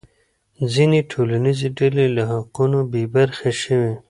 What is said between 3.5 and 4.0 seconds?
شوې.